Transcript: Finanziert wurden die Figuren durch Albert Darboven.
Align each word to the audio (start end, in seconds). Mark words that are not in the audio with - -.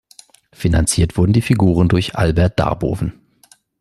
Finanziert 0.51 1.15
wurden 1.15 1.31
die 1.31 1.43
Figuren 1.43 1.87
durch 1.87 2.15
Albert 2.15 2.59
Darboven. 2.59 3.21